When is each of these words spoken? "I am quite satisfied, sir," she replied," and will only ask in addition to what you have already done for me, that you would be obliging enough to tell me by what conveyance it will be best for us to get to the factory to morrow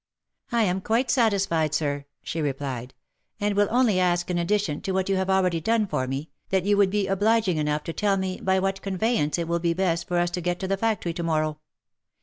"I 0.51 0.63
am 0.63 0.81
quite 0.81 1.11
satisfied, 1.11 1.75
sir," 1.75 2.05
she 2.23 2.41
replied," 2.41 2.95
and 3.39 3.55
will 3.55 3.67
only 3.69 3.99
ask 3.99 4.31
in 4.31 4.39
addition 4.39 4.81
to 4.81 4.93
what 4.93 5.09
you 5.09 5.15
have 5.17 5.29
already 5.29 5.61
done 5.61 5.85
for 5.85 6.07
me, 6.07 6.31
that 6.49 6.65
you 6.65 6.75
would 6.75 6.89
be 6.89 7.05
obliging 7.05 7.57
enough 7.57 7.83
to 7.83 7.93
tell 7.93 8.17
me 8.17 8.39
by 8.41 8.57
what 8.57 8.81
conveyance 8.81 9.37
it 9.37 9.47
will 9.47 9.59
be 9.59 9.75
best 9.75 10.07
for 10.07 10.17
us 10.17 10.31
to 10.31 10.41
get 10.41 10.59
to 10.61 10.67
the 10.67 10.75
factory 10.75 11.13
to 11.13 11.21
morrow 11.21 11.59